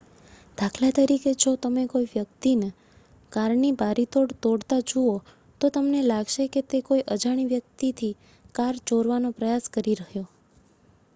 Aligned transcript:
દાખલા 0.57 0.87
તરીકે 0.93 1.31
જો 1.41 1.51
તમે 1.63 1.81
કોઈવ્યક્તિને 1.89 2.69
કારની 3.31 3.69
બારીતોડ 3.75 4.33
તોડતા 4.39 4.79
જુઓ 4.87 5.13
તો 5.61 5.71
તમને 5.71 6.01
લાગશે 6.05 6.47
કે 6.49 6.67
તે 6.67 6.79
કોઈ 6.83 7.03
અજાણી 7.09 7.47
વ્યક્તિની 7.51 8.13
કાર 8.55 8.81
ચોરવાનો 8.87 9.35
પ્રયાસ 9.35 9.69
કરી 9.73 9.97
રહ્યો 9.97 10.25